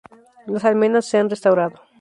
Las 0.47 0.65
almenas 0.65 1.05
se 1.05 1.19
has 1.19 1.29
restaurado. 1.29 1.79